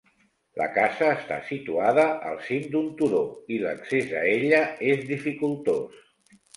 La 0.61 0.65
casa 0.77 1.09
està 1.17 1.37
situada 1.49 2.07
al 2.31 2.41
cim 2.47 2.67
d'un 2.73 2.89
turó 3.03 3.23
i 3.59 3.63
l'accés 3.69 4.19
a 4.19 4.27
ella 4.35 4.67
és 4.93 5.09
dificultós. 5.15 6.07